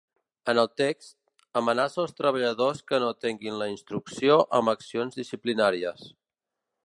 [0.51, 1.11] En el text,
[1.61, 6.09] amenaça els treballadors que no atenguin la instrucció amb accions disciplinàries.